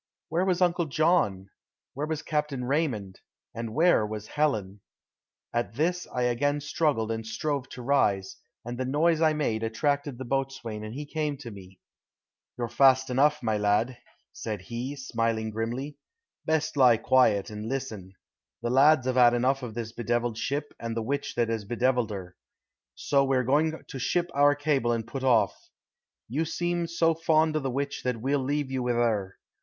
[0.29, 1.51] Where was Uncle John,
[1.93, 3.19] where was Captain Raymond,
[3.53, 4.81] and where was Helen?
[5.53, 10.17] At this I again struggled and strove to rise, and the noise I made attracted
[10.17, 11.79] the boatswain and he came to me.
[12.57, 13.95] "You're fast enough, my lad,"
[14.33, 15.99] said he, smiling grimly.
[16.47, 18.15] "Best lie quiet and listen.
[18.65, 22.11] Th' lads 'ave 'ad enough of this bediviled ship and the witch that 'as bediviled
[22.11, 22.35] 'er.
[22.95, 25.69] So we're goin' to ship our cable and put hoff.
[26.27, 29.37] You seem so fond o' the witch that we'll leave you with 'er.